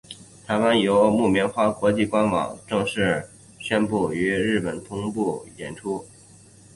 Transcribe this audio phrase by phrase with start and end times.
[0.47, 6.07] 台湾由木棉花国际官网正式宣布与日本同步播出。